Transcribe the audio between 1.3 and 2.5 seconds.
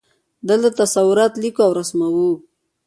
لیکو او رسموو.